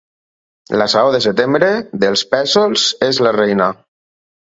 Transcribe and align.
La 0.81 0.85
saó 0.93 1.11
de 1.15 1.19
setembre, 1.25 1.69
dels 2.03 2.23
pèsols 2.31 2.87
és 3.09 3.21
la 3.27 3.35
reina. 3.37 3.69